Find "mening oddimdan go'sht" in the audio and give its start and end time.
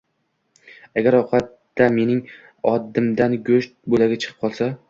1.99-3.77